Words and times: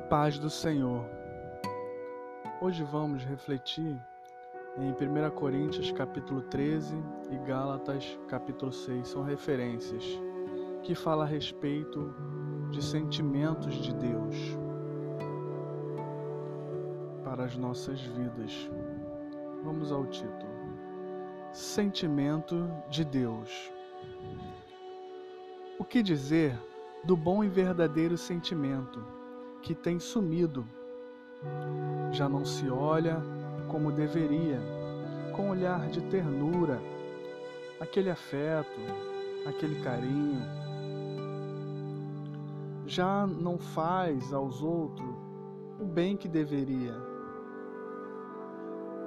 paz 0.00 0.38
do 0.38 0.48
Senhor. 0.48 1.04
Hoje 2.62 2.82
vamos 2.82 3.22
refletir 3.24 4.00
em 4.78 4.90
1 4.90 5.30
Coríntios 5.34 5.92
capítulo 5.92 6.40
13 6.42 6.96
e 7.30 7.36
Gálatas 7.46 8.18
capítulo 8.26 8.72
6. 8.72 9.06
São 9.06 9.22
referências 9.22 10.02
que 10.82 10.94
falam 10.94 11.26
a 11.26 11.28
respeito 11.28 12.14
de 12.70 12.82
sentimentos 12.82 13.74
de 13.74 13.92
Deus 13.94 14.34
para 17.22 17.44
as 17.44 17.56
nossas 17.56 18.00
vidas. 18.00 18.70
Vamos 19.62 19.92
ao 19.92 20.06
título. 20.06 20.52
Sentimento 21.52 22.66
de 22.88 23.04
Deus. 23.04 23.70
O 25.78 25.84
que 25.84 26.02
dizer 26.02 26.58
do 27.04 27.14
bom 27.14 27.44
e 27.44 27.48
verdadeiro 27.48 28.16
sentimento 28.16 29.21
que 29.62 29.74
tem 29.74 29.98
sumido. 29.98 30.66
Já 32.10 32.28
não 32.28 32.44
se 32.44 32.68
olha 32.68 33.22
como 33.68 33.92
deveria, 33.92 34.60
com 35.34 35.50
olhar 35.50 35.88
de 35.88 36.00
ternura, 36.02 36.80
aquele 37.80 38.10
afeto, 38.10 38.80
aquele 39.46 39.80
carinho. 39.82 40.42
Já 42.86 43.26
não 43.26 43.58
faz 43.58 44.32
aos 44.32 44.62
outros 44.62 45.08
o 45.80 45.84
bem 45.84 46.16
que 46.16 46.28
deveria. 46.28 46.94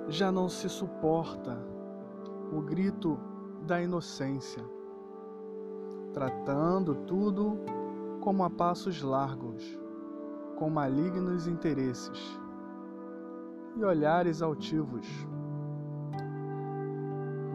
Já 0.08 0.32
não 0.32 0.48
se 0.48 0.70
suporta 0.70 1.58
o 2.52 2.62
grito 2.62 3.20
da 3.66 3.82
inocência, 3.82 4.64
tratando 6.14 6.96
tudo 6.96 7.58
como 8.22 8.44
a 8.44 8.50
passos 8.50 9.02
largos, 9.02 9.78
com 10.56 10.70
malignos 10.70 11.48
interesses 11.48 12.40
e 13.76 13.84
olhares 13.84 14.42
altivos. 14.42 15.08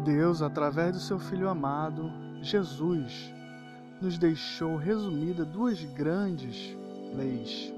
Deus, 0.05 0.43
através 0.43 0.93
do 0.93 1.01
seu 1.01 1.19
Filho 1.19 1.49
amado, 1.49 2.11
Jesus, 2.43 3.33
nos 4.01 4.19
deixou 4.19 4.77
resumida 4.77 5.45
duas 5.45 5.83
grandes 5.85 6.77
leis. 7.15 7.73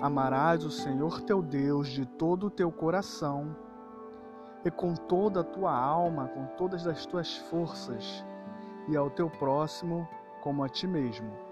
Amarás 0.00 0.64
o 0.64 0.70
Senhor 0.70 1.20
teu 1.22 1.42
Deus 1.42 1.88
de 1.88 2.04
todo 2.04 2.46
o 2.46 2.50
teu 2.50 2.70
coração 2.70 3.56
e 4.64 4.70
com 4.70 4.94
toda 4.94 5.40
a 5.40 5.44
tua 5.44 5.74
alma, 5.74 6.28
com 6.28 6.46
todas 6.56 6.86
as 6.86 7.06
tuas 7.06 7.36
forças, 7.36 8.24
e 8.88 8.96
ao 8.96 9.10
teu 9.10 9.30
próximo 9.30 10.06
como 10.42 10.62
a 10.62 10.68
ti 10.68 10.86
mesmo. 10.86 11.51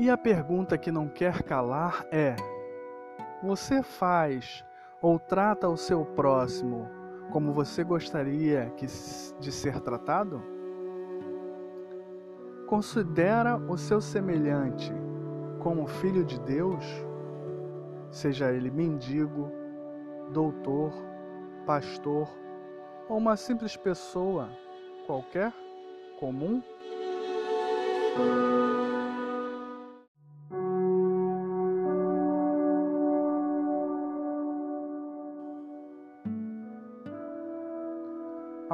E 0.00 0.08
a 0.08 0.16
pergunta 0.16 0.78
que 0.78 0.90
não 0.90 1.06
quer 1.06 1.42
calar 1.42 2.06
é: 2.10 2.34
você 3.42 3.82
faz 3.82 4.64
ou 5.02 5.18
trata 5.18 5.68
o 5.68 5.76
seu 5.76 6.06
próximo 6.06 6.99
como 7.30 7.52
você 7.52 7.84
gostaria 7.84 8.70
que, 8.76 8.86
de 8.86 9.52
ser 9.52 9.80
tratado? 9.80 10.42
Considera 12.66 13.56
o 13.56 13.76
seu 13.76 14.00
semelhante 14.00 14.92
como 15.60 15.86
filho 15.86 16.24
de 16.24 16.38
Deus, 16.40 16.84
seja 18.10 18.52
ele 18.52 18.70
mendigo, 18.70 19.50
doutor, 20.32 20.92
pastor 21.66 22.28
ou 23.08 23.18
uma 23.18 23.36
simples 23.36 23.76
pessoa 23.76 24.48
qualquer, 25.06 25.52
comum? 26.18 26.62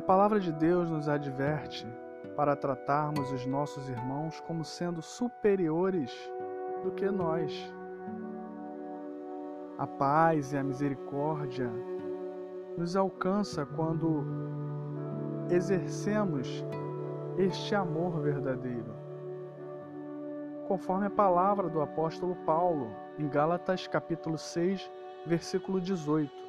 Palavra 0.06 0.38
de 0.38 0.52
Deus 0.52 0.88
nos 0.88 1.08
adverte 1.08 1.84
para 2.36 2.54
tratarmos 2.54 3.32
os 3.32 3.44
nossos 3.44 3.88
irmãos 3.88 4.40
como 4.46 4.64
sendo 4.64 5.02
superiores 5.02 6.12
do 6.84 6.92
que 6.92 7.10
nós. 7.10 7.52
A 9.76 9.84
paz 9.86 10.52
e 10.52 10.56
a 10.56 10.62
misericórdia 10.62 11.68
nos 12.78 12.94
alcança 12.94 13.66
quando 13.66 14.24
exercemos 15.50 16.64
este 17.36 17.74
amor 17.74 18.20
verdadeiro. 18.20 18.94
Conforme 20.68 21.06
a 21.06 21.10
palavra 21.10 21.68
do 21.68 21.80
apóstolo 21.80 22.36
Paulo 22.46 22.92
em 23.18 23.28
Gálatas 23.28 23.88
capítulo 23.88 24.38
6, 24.38 24.88
versículo 25.26 25.80
18 25.80 26.46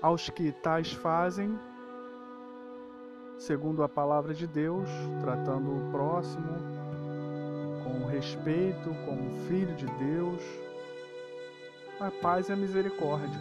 aos 0.00 0.30
que 0.30 0.52
tais 0.52 0.92
fazem, 0.92 1.58
segundo 3.38 3.82
a 3.82 3.88
palavra 3.88 4.34
de 4.34 4.46
Deus, 4.46 4.88
tratando 5.20 5.70
o 5.70 5.90
próximo 5.90 6.78
com 7.84 8.06
respeito, 8.06 8.90
como 9.06 9.46
filho 9.46 9.74
de 9.74 9.86
Deus, 9.86 10.42
a 12.00 12.10
paz 12.10 12.48
e 12.48 12.52
a 12.52 12.56
misericórdia. 12.56 13.40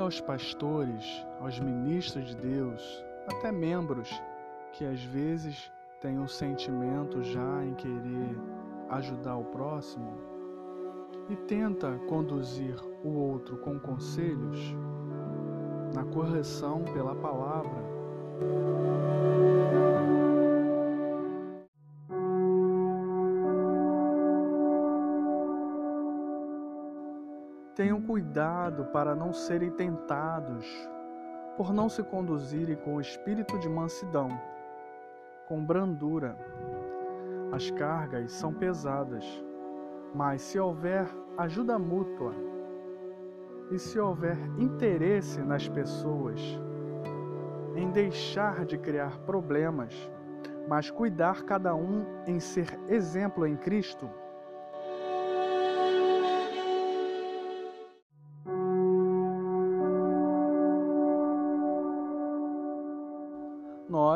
Aos 0.00 0.20
pastores, 0.20 1.04
aos 1.40 1.58
ministros 1.60 2.26
de 2.26 2.36
Deus, 2.36 3.04
até 3.28 3.52
membros 3.52 4.10
que 4.72 4.84
às 4.84 5.02
vezes 5.04 5.70
têm 6.00 6.18
um 6.18 6.28
sentimento 6.28 7.22
já 7.22 7.64
em 7.64 7.74
querer 7.74 8.36
ajudar 8.88 9.36
o 9.36 9.44
próximo 9.44 10.12
e 11.28 11.36
tenta 11.36 11.98
conduzir 12.08 12.76
o 13.04 13.10
outro 13.10 13.56
com 13.58 13.78
conselhos 13.78 14.74
na 15.94 16.04
correção 16.04 16.82
pela 16.92 17.14
palavra. 17.14 17.80
Tenham 27.80 27.98
cuidado 27.98 28.84
para 28.92 29.14
não 29.14 29.32
serem 29.32 29.70
tentados, 29.70 30.66
por 31.56 31.72
não 31.72 31.88
se 31.88 32.02
conduzirem 32.02 32.76
com 32.76 33.00
espírito 33.00 33.58
de 33.58 33.70
mansidão, 33.70 34.28
com 35.48 35.64
brandura. 35.64 36.36
As 37.50 37.70
cargas 37.70 38.32
são 38.32 38.52
pesadas, 38.52 39.24
mas 40.14 40.42
se 40.42 40.58
houver 40.58 41.08
ajuda 41.38 41.78
mútua 41.78 42.34
e 43.70 43.78
se 43.78 43.98
houver 43.98 44.36
interesse 44.58 45.40
nas 45.40 45.66
pessoas 45.66 46.38
em 47.74 47.90
deixar 47.90 48.66
de 48.66 48.76
criar 48.76 49.16
problemas, 49.20 49.94
mas 50.68 50.90
cuidar 50.90 51.44
cada 51.44 51.74
um 51.74 52.04
em 52.26 52.38
ser 52.38 52.78
exemplo 52.90 53.46
em 53.46 53.56
Cristo, 53.56 54.06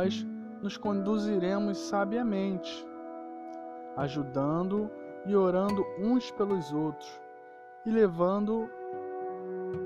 nós 0.05 0.27
nos 0.61 0.77
conduziremos 0.77 1.79
sabiamente, 1.79 2.87
ajudando 3.97 4.91
e 5.27 5.35
orando 5.35 5.85
uns 5.99 6.31
pelos 6.33 6.73
outros 6.73 7.09
e 7.87 7.91
levando 7.91 8.69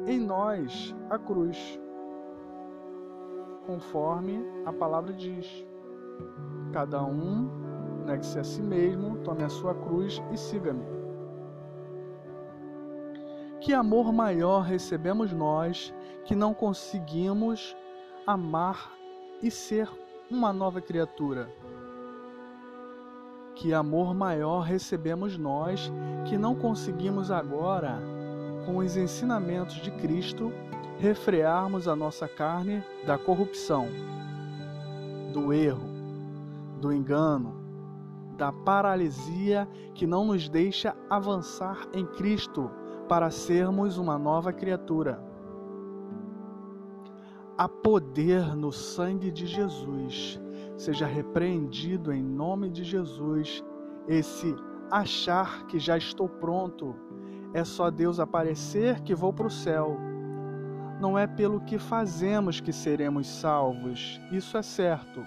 em 0.07 0.19
nós 0.19 0.95
a 1.09 1.19
cruz, 1.19 1.81
conforme 3.65 4.45
a 4.67 4.73
palavra 4.73 5.13
diz. 5.13 5.65
Cada 6.73 7.03
um 7.05 7.49
negue-se 8.05 8.41
a 8.41 8.45
si 8.45 8.61
mesmo, 8.61 9.19
tome 9.19 9.45
a 9.45 9.49
sua 9.49 9.75
cruz 9.75 10.21
e 10.33 10.37
siga-me. 10.37 10.85
Que 13.61 13.73
amor 13.73 14.13
maior 14.13 14.63
recebemos 14.63 15.33
nós 15.33 15.95
que 16.25 16.35
não 16.35 16.53
conseguimos 16.53 17.77
amar 18.27 18.93
e 19.43 19.51
ser 19.51 19.89
uma 20.31 20.53
nova 20.53 20.81
criatura. 20.81 21.51
Que 23.55 23.73
amor 23.73 24.15
maior 24.15 24.61
recebemos 24.61 25.39
nós 25.39 25.91
que 26.27 26.37
não 26.37 26.55
conseguimos 26.55 27.31
agora, 27.31 27.99
com 28.67 28.77
os 28.77 28.97
ensinamentos 28.97 29.77
de 29.77 29.91
Cristo, 29.93 30.53
refrearmos 30.99 31.89
a 31.89 31.97
nossa 31.97 32.29
carne 32.29 32.85
da 33.07 33.17
corrupção, 33.17 33.87
do 35.33 35.53
erro, 35.53 35.89
do 36.81 36.93
engano, 36.93 37.59
da 38.37 38.53
paralisia 38.53 39.67
que 39.95 40.07
não 40.07 40.27
nos 40.27 40.49
deixa 40.49 40.95
avançar 41.09 41.89
em 41.93 42.05
Cristo 42.05 42.71
para 43.09 43.31
sermos 43.31 43.97
uma 43.97 44.19
nova 44.19 44.53
criatura. 44.53 45.21
Há 47.59 47.69
poder 47.69 48.55
no 48.55 48.71
sangue 48.71 49.33
de 49.33 49.45
Jesus. 49.45 50.41
Seja 50.77 51.07
repreendido 51.07 52.13
em 52.13 52.23
nome 52.23 52.71
de 52.71 52.85
Jesus 52.85 53.65
esse 54.07 54.55
achar 54.89 55.67
que 55.67 55.77
já 55.81 55.99
estou 55.99 56.29
pronto. 56.29 56.95
É 57.53 57.65
só 57.65 57.91
Deus 57.91 58.21
aparecer 58.21 59.01
que 59.01 59.13
vou 59.13 59.33
para 59.33 59.49
o 59.49 59.51
céu. 59.51 59.99
Não 61.01 61.19
é 61.19 61.27
pelo 61.27 61.61
que 61.61 61.81
fazemos 61.81 62.61
que 62.61 62.73
seremos 62.73 63.27
salvos, 63.27 64.21
isso 64.31 64.57
é 64.57 64.63
certo, 64.63 65.21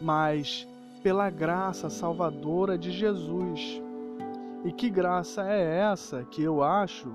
mas 0.00 0.68
pela 1.02 1.30
graça 1.30 1.90
salvadora 1.90 2.78
de 2.78 2.92
Jesus. 2.92 3.82
E 4.64 4.72
que 4.72 4.88
graça 4.88 5.42
é 5.50 5.78
essa 5.80 6.22
que 6.22 6.44
eu 6.44 6.62
acho 6.62 7.12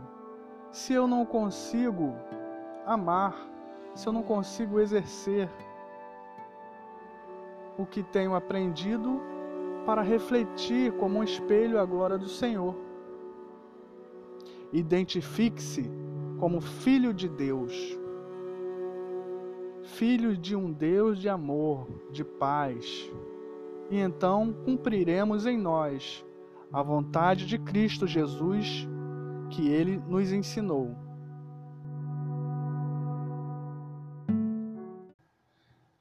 se 0.74 0.92
eu 0.92 1.08
não 1.08 1.26
consigo 1.26 2.14
amar, 2.86 3.55
se 3.96 4.08
eu 4.08 4.14
não 4.14 4.22
consigo 4.22 4.80
exercer 4.80 5.50
o 7.78 7.86
que 7.86 8.04
tenho 8.04 8.36
aprendido 8.36 9.22
para 9.86 10.02
refletir 10.02 10.92
como 10.94 11.20
um 11.20 11.24
espelho 11.24 11.80
a 11.80 11.86
glória 11.86 12.18
do 12.18 12.28
Senhor? 12.28 12.76
Identifique-se 14.72 15.90
como 16.40 16.60
filho 16.60 17.14
de 17.14 17.30
Deus, 17.30 17.98
filho 19.84 20.36
de 20.36 20.56
um 20.56 20.72
Deus 20.72 21.18
de 21.18 21.30
amor, 21.30 21.88
de 22.12 22.24
paz, 22.24 23.10
e 23.90 23.98
então 23.98 24.54
cumpriremos 24.66 25.46
em 25.46 25.58
nós 25.58 26.26
a 26.74 26.84
vontade 26.84 27.46
de 27.46 27.58
Cristo 27.58 28.06
Jesus 28.06 28.88
que 29.50 29.70
ele 29.70 30.02
nos 30.08 30.34
ensinou. 30.34 31.05